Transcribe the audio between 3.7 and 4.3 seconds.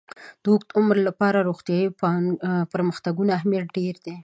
ډېر دی.